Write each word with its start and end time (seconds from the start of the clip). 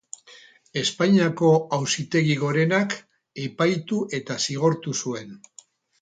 Espainiako 0.79 1.51
Auzitegi 1.77 2.37
Gorenak 2.45 2.95
epaitu 3.47 4.01
eta 4.21 4.39
zigortu 4.47 4.97
zuen. 5.05 5.37